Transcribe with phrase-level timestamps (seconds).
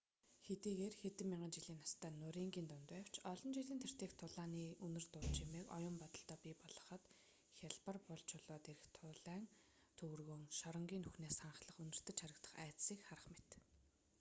[0.45, 5.67] хэдийгээр хэдэн мянган жилийн настай нурингын дунд байвч олон жилийн тэртээх тулааны үнэр дуу чимээг
[5.77, 7.03] оюун бодолдоо бий болгоход
[7.59, 9.43] хялбар бул чулуун дээрх туурайн
[9.97, 13.49] төвөргөөн шоронгийн нүхнээс ханхлан үнэртэж харагдах айдасыг харах мэт